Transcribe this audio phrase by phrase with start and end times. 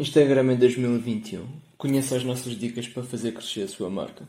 [0.00, 1.44] Instagram em 2021.
[1.76, 4.28] Conheça as nossas dicas para fazer crescer a sua marca.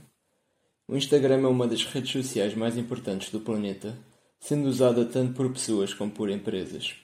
[0.87, 3.95] O Instagram é uma das redes sociais mais importantes do planeta,
[4.39, 6.95] sendo usada tanto por pessoas como por empresas.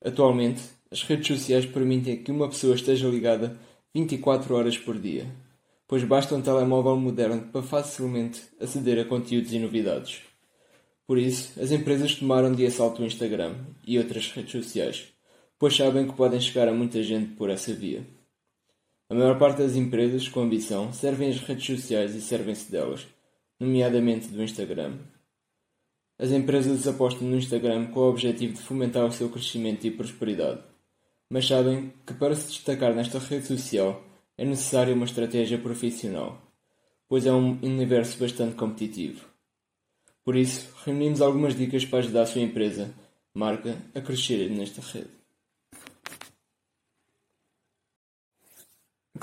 [0.00, 3.58] Atualmente, as redes sociais permitem que uma pessoa esteja ligada
[3.92, 5.26] 24 horas por dia,
[5.88, 10.22] pois basta um telemóvel moderno para facilmente aceder a conteúdos e novidades.
[11.04, 15.12] Por isso, as empresas tomaram de assalto o Instagram e outras redes sociais
[15.62, 18.04] pois sabem que podem chegar a muita gente por essa via.
[19.08, 23.06] A maior parte das empresas com ambição servem as redes sociais e servem-se delas,
[23.60, 24.98] nomeadamente do Instagram.
[26.18, 30.64] As empresas apostam no Instagram com o objetivo de fomentar o seu crescimento e prosperidade,
[31.30, 34.02] mas sabem que para se destacar nesta rede social
[34.36, 36.42] é necessária uma estratégia profissional,
[37.08, 39.24] pois é um universo bastante competitivo.
[40.24, 42.92] Por isso, reunimos algumas dicas para ajudar a sua empresa,
[43.32, 45.21] marca, a crescer nesta rede.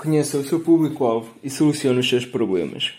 [0.00, 2.94] Conheça o seu público-alvo e solucione os seus problemas.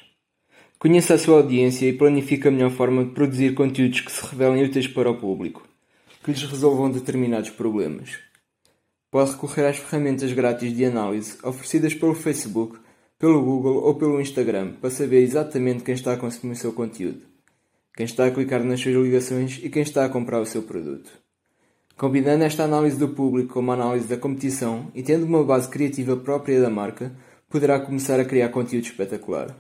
[0.78, 4.64] Conheça a sua audiência e planifique a melhor forma de produzir conteúdos que se revelem
[4.64, 5.68] úteis para o público,
[6.24, 8.20] que lhes resolvam determinados problemas.
[9.10, 12.78] Pode recorrer às ferramentas grátis de análise oferecidas pelo Facebook,
[13.18, 17.24] pelo Google ou pelo Instagram para saber exatamente quem está a consumir o seu conteúdo,
[17.96, 21.10] quem está a clicar nas suas ligações e quem está a comprar o seu produto.
[22.02, 26.18] Combinando esta análise do público com uma análise da competição e tendo uma base criativa
[26.18, 27.16] própria da marca,
[27.48, 29.56] poderá começar a criar conteúdo espetacular.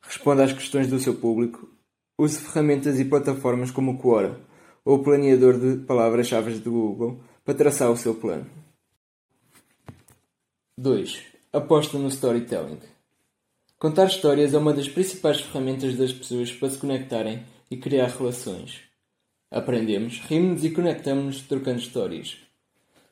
[0.00, 1.68] Responda às questões do seu público,
[2.16, 4.40] use ferramentas e plataformas como o Quora
[4.82, 8.46] ou o planeador de palavras-chave do Google para traçar o seu plano.
[10.78, 11.22] 2.
[11.52, 12.80] Aposta no storytelling.
[13.78, 18.87] Contar histórias é uma das principais ferramentas das pessoas para se conectarem e criar relações.
[19.50, 22.36] Aprendemos, rimos e conectamos-nos trocando histórias.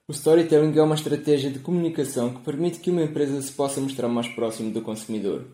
[0.07, 4.09] O storytelling é uma estratégia de comunicação que permite que uma empresa se possa mostrar
[4.09, 5.47] mais próximo do consumidor,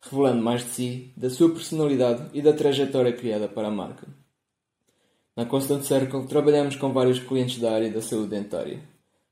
[0.00, 4.08] revelando mais de si, da sua personalidade e da trajetória criada para a marca.
[5.36, 8.80] Na Constant Circle trabalhamos com vários clientes da área da saúde dentária.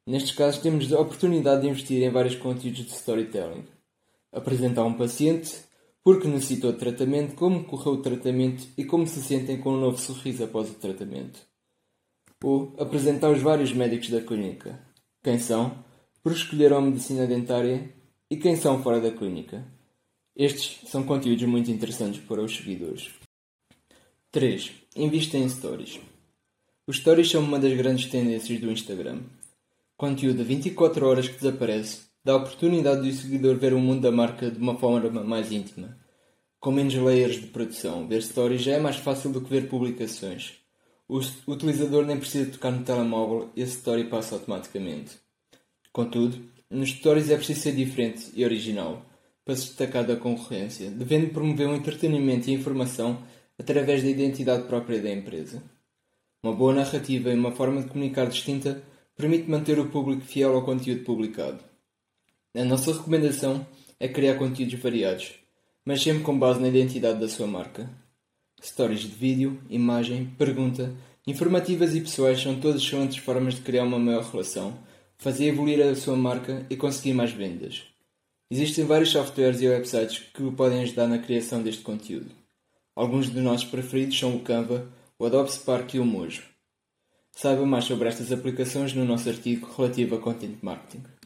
[0.07, 3.65] Nestes casos temos a oportunidade de investir em vários conteúdos de storytelling.
[4.31, 5.68] Apresentar um paciente,
[6.09, 9.99] porque necessitou de tratamento, como correu o tratamento e como se sentem com um novo
[9.99, 11.39] sorriso após o tratamento.
[12.43, 14.83] Ou apresentar os vários médicos da clínica.
[15.23, 15.85] Quem são,
[16.23, 17.95] por escolher a medicina dentária
[18.31, 19.63] e quem são fora da clínica.
[20.35, 23.11] Estes são conteúdos muito interessantes para os seguidores.
[24.33, 24.73] 3.
[24.97, 26.01] Invista em stories.
[26.87, 29.25] Os stories são uma das grandes tendências do Instagram.
[29.95, 34.13] Conteúdo de 24 horas que desaparece dá a oportunidade do seguidor ver o mundo da
[34.13, 35.97] marca de uma forma mais íntima.
[36.61, 40.59] Com menos layers de produção, ver stories já é mais fácil do que ver publicações.
[41.09, 45.17] O utilizador nem precisa tocar no telemóvel e a story passa automaticamente.
[45.91, 46.39] Contudo,
[46.69, 49.07] nos stories é preciso ser diferente e original
[49.43, 53.23] para se destacar da concorrência, devendo promover um entretenimento e informação
[53.59, 55.63] através da identidade própria da empresa.
[56.43, 58.83] Uma boa narrativa e uma forma de comunicar distinta
[59.17, 61.68] permite manter o público fiel ao conteúdo publicado.
[62.57, 63.67] A nossa recomendação
[64.01, 65.35] é criar conteúdos variados,
[65.85, 67.91] mas sempre com base na identidade da sua marca.
[68.63, 70.95] Stories de vídeo, imagem, pergunta,
[71.27, 74.79] informativas e pessoais são todas excelentes formas de criar uma maior relação,
[75.19, 77.85] fazer evoluir a sua marca e conseguir mais vendas.
[78.51, 82.31] Existem vários softwares e websites que o podem ajudar na criação deste conteúdo.
[82.97, 86.45] Alguns dos nossos preferidos são o Canva, o Adobe Spark e o Mojo.
[87.31, 91.18] Saiba mais sobre estas aplicações no nosso artigo relativo a Content Marketing.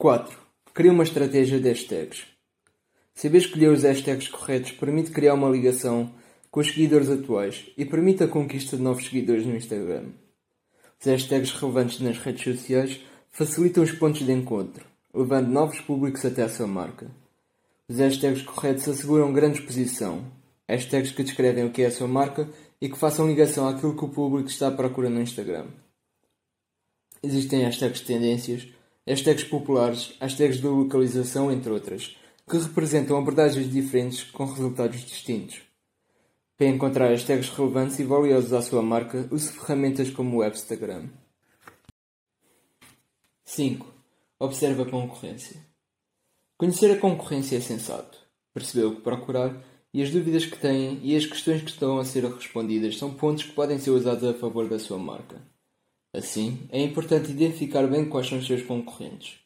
[0.00, 0.34] 4.
[0.72, 2.22] Cria uma estratégia de hashtags.
[3.12, 6.10] Saber escolher os hashtags corretos permite criar uma ligação
[6.50, 10.04] com os seguidores atuais e permite a conquista de novos seguidores no Instagram.
[10.98, 16.44] Os hashtags relevantes nas redes sociais facilitam os pontos de encontro, levando novos públicos até
[16.44, 17.10] a sua marca.
[17.86, 20.24] Os hashtags corretos asseguram grande exposição,
[20.66, 22.48] hashtags que descrevem o que é a sua marca
[22.80, 25.66] e que façam ligação àquilo que o público está à procura no Instagram.
[27.22, 28.66] Existem hashtags tendências,
[29.06, 32.16] hashtags populares, hashtags de localização, entre outras,
[32.48, 35.62] que representam abordagens diferentes com resultados distintos.
[36.56, 41.08] Para encontrar hashtags relevantes e valiosos à sua marca, use ferramentas como o Instagram.
[43.44, 43.86] 5.
[44.38, 45.56] Observe a concorrência.
[46.56, 48.18] Conhecer a concorrência é sensato.
[48.52, 49.56] Perceber o que procurar
[49.92, 53.44] e as dúvidas que têm e as questões que estão a ser respondidas são pontos
[53.44, 55.40] que podem ser usados a favor da sua marca.
[56.12, 59.38] Assim, é importante identificar bem quais são os seus concorrentes.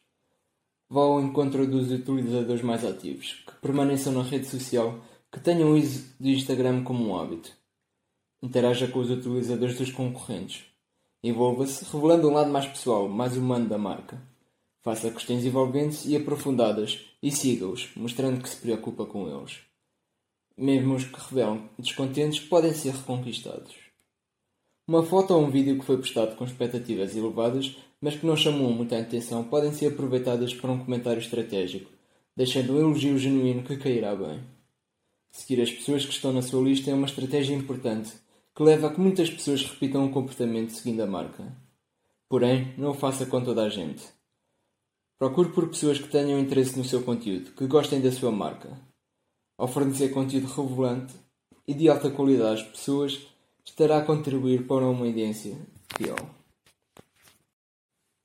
[0.89, 4.99] Vá ao encontro dos utilizadores mais ativos, que permaneçam na rede social,
[5.31, 7.51] que tenham o uso do Instagram como um hábito.
[8.41, 10.63] Interaja com os utilizadores dos concorrentes.
[11.23, 14.19] Envolva-se, revelando um lado mais pessoal, mais humano da marca.
[14.81, 19.59] Faça questões envolventes e aprofundadas e siga-os, mostrando que se preocupa com eles.
[20.57, 23.84] Mesmo os que revelam descontentes podem ser reconquistados.
[24.87, 28.71] Uma foto ou um vídeo que foi postado com expectativas elevadas, mas que não chamou
[28.71, 31.89] muita atenção, podem ser aproveitadas para um comentário estratégico,
[32.35, 34.43] deixando um elogio genuíno que cairá bem.
[35.31, 38.13] Seguir as pessoas que estão na sua lista é uma estratégia importante,
[38.55, 41.51] que leva a que muitas pessoas repitam um comportamento seguindo a marca.
[42.29, 44.03] Porém, não o faça com toda a gente.
[45.17, 48.79] Procure por pessoas que tenham interesse no seu conteúdo, que gostem da sua marca.
[49.57, 51.15] Ao fornecer conteúdo revelante
[51.67, 53.27] e de alta qualidade às pessoas,
[53.65, 55.57] estará a contribuir para uma audiência
[55.97, 56.15] fiel.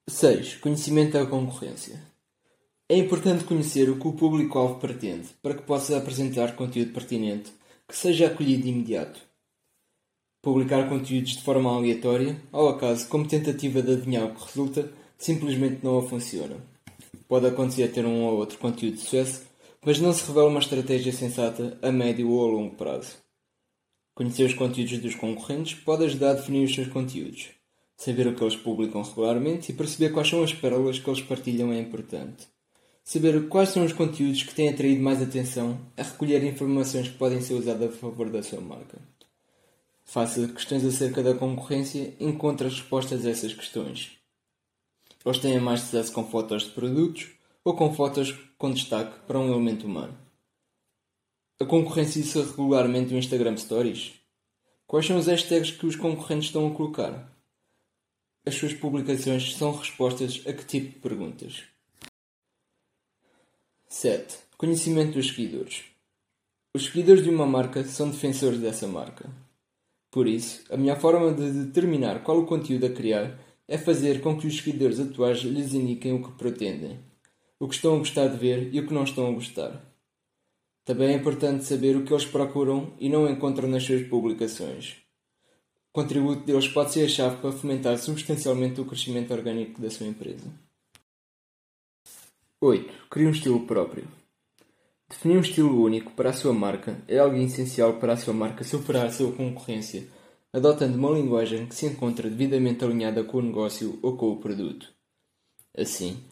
[0.08, 0.56] 6.
[0.56, 2.00] Conhecimento da concorrência.
[2.88, 7.52] É importante conhecer o que o público-alvo pretende para que possa apresentar conteúdo pertinente
[7.88, 9.20] que seja acolhido de imediato.
[10.42, 15.84] Publicar conteúdos de forma aleatória, ao acaso, como tentativa de adivinhar o que resulta, simplesmente
[15.84, 16.56] não funciona.
[17.28, 19.42] Pode acontecer ter um ou outro conteúdo de sucesso,
[19.84, 23.29] mas não se revela uma estratégia sensata a médio ou a longo prazo.
[24.20, 27.52] Conhecer os conteúdos dos concorrentes pode ajudar a definir os seus conteúdos.
[27.96, 31.72] Saber o que eles publicam regularmente e perceber quais são as pérolas que eles partilham
[31.72, 32.46] é importante.
[33.02, 37.40] Saber quais são os conteúdos que têm atraído mais atenção é recolher informações que podem
[37.40, 38.98] ser usadas a favor da sua marca.
[40.04, 44.18] Faça questões acerca da concorrência e encontre as respostas a essas questões.
[45.24, 47.28] Eles têm mais sucesso com fotos de produtos
[47.64, 50.14] ou com fotos com destaque para um elemento humano.
[51.62, 54.12] A concorrência usa regularmente o Instagram Stories?
[54.86, 57.30] Quais são os hashtags que os concorrentes estão a colocar?
[58.46, 61.64] As suas publicações são respostas a que tipo de perguntas?
[63.86, 64.38] 7.
[64.56, 65.82] Conhecimento dos seguidores.
[66.72, 69.28] Os seguidores de uma marca são defensores dessa marca.
[70.10, 74.38] Por isso, a melhor forma de determinar qual o conteúdo a criar é fazer com
[74.38, 76.98] que os seguidores atuais lhes indiquem o que pretendem,
[77.58, 79.89] o que estão a gostar de ver e o que não estão a gostar.
[80.84, 84.96] Também é importante saber o que eles procuram e não encontram nas suas publicações.
[85.90, 90.06] O contributo deles pode ser a chave para fomentar substancialmente o crescimento orgânico da sua
[90.06, 90.46] empresa.
[92.60, 93.08] 8.
[93.08, 94.06] Crie um estilo próprio.
[95.08, 98.62] Definir um estilo único para a sua marca é algo essencial para a sua marca
[98.62, 100.06] superar a sua concorrência,
[100.52, 104.92] adotando uma linguagem que se encontra devidamente alinhada com o negócio ou com o produto.
[105.76, 106.22] Assim,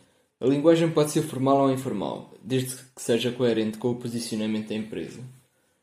[0.41, 4.75] a linguagem pode ser formal ou informal, desde que seja coerente com o posicionamento da
[4.75, 5.21] empresa.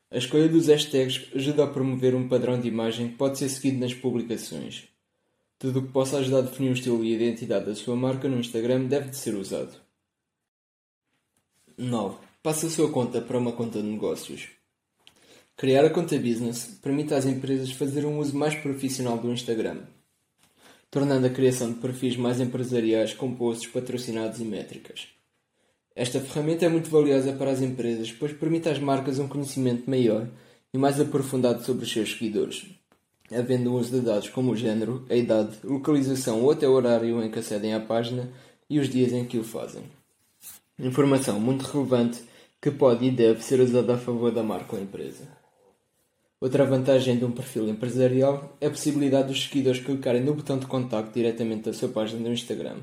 [0.10, 3.80] A escolha dos hashtags ajuda a promover um padrão de imagem que pode ser seguido
[3.80, 4.88] nas publicações.
[5.60, 8.30] Tudo o que possa ajudar a definir o estilo e a identidade da sua marca
[8.30, 9.76] no Instagram deve de ser usado.
[11.78, 12.18] 9.
[12.42, 14.48] Passe a sua conta para uma conta de negócios.
[15.58, 19.84] Criar a conta business permite às empresas fazer um uso mais profissional do Instagram,
[20.96, 25.10] tornando a criação de perfis mais empresariais com posts patrocinados e métricas.
[25.94, 30.26] Esta ferramenta é muito valiosa para as empresas, pois permite às marcas um conhecimento maior
[30.74, 32.66] e mais aprofundado sobre os seus seguidores,
[33.30, 37.30] havendo uso de dados como o género, a idade, localização ou até o horário em
[37.30, 38.32] que acedem à página
[38.70, 39.84] e os dias em que o fazem.
[40.80, 42.24] Informação muito relevante
[42.62, 45.28] que pode e deve ser usada a favor da marca ou empresa.
[46.40, 50.68] Outra vantagem de um perfil empresarial é a possibilidade dos seguidores clicarem no botão de
[50.68, 52.80] contacto diretamente da sua página no Instagram.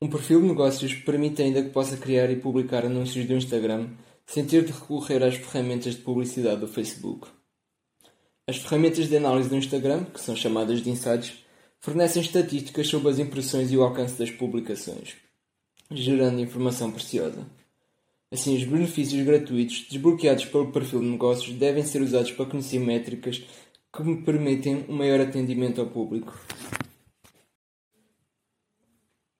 [0.00, 3.90] Um perfil de negócios permite ainda que possa criar e publicar anúncios do Instagram
[4.26, 7.28] sem ter de recorrer às ferramentas de publicidade do Facebook.
[8.46, 11.44] As ferramentas de análise do Instagram, que são chamadas de insights,
[11.80, 15.16] fornecem estatísticas sobre as impressões e o alcance das publicações,
[15.90, 17.46] gerando informação preciosa.
[18.32, 23.44] Assim, os benefícios gratuitos desbloqueados pelo perfil de negócios devem ser usados para conhecer métricas
[23.92, 26.36] que me permitem um maior atendimento ao público.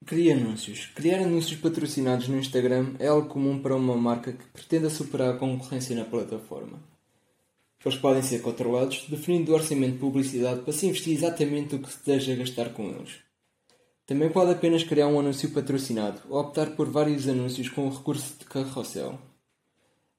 [0.05, 0.85] Crie anúncios.
[0.95, 5.37] Criar anúncios patrocinados no Instagram é algo comum para uma marca que pretenda superar a
[5.37, 6.81] concorrência na plataforma.
[7.85, 11.91] Eles podem ser controlados, definindo o orçamento de publicidade para se investir exatamente o que
[11.91, 13.26] se deseja gastar com eles.
[14.07, 18.39] Também pode apenas criar um anúncio patrocinado ou optar por vários anúncios com o recurso
[18.39, 19.19] de carrossel.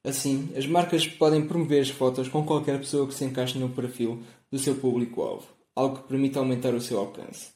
[0.03, 4.21] Assim, as marcas podem promover as fotos com qualquer pessoa que se encaixe no perfil
[4.51, 7.49] do seu público-alvo, algo que permite aumentar o seu alcance.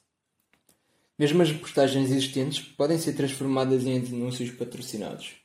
[1.20, 5.36] Mesmo as postagens existentes podem ser transformadas em anúncios patrocinados.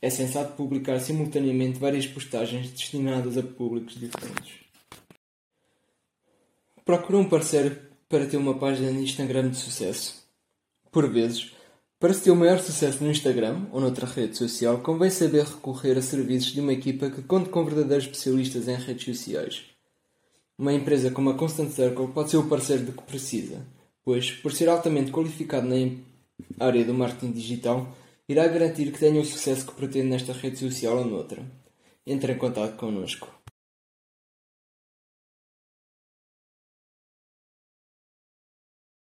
[0.00, 4.54] É sensato publicar simultaneamente várias postagens destinadas a públicos diferentes.
[6.84, 10.16] Procure um parceiro para ter uma página no Instagram de sucesso.
[10.90, 11.52] Por vezes,
[12.00, 15.96] para se ter o maior sucesso no Instagram ou noutra rede social, convém saber recorrer
[15.96, 19.62] a serviços de uma equipa que conte com verdadeiros especialistas em redes sociais.
[20.58, 23.64] Uma empresa como a Constant Circle pode ser o parceiro de que precisa,
[24.04, 27.96] pois, por ser altamente qualificado na área do marketing digital,
[28.28, 31.44] irá garantir que tenha o sucesso que pretende nesta rede social ou noutra.
[32.04, 33.39] Entre em contato connosco.